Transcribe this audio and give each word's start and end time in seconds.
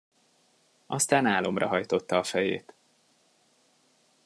Aztán 0.87 1.25
álomra 1.25 1.67
hajtotta 1.67 2.17
a 2.17 2.23
fejét. 2.23 2.73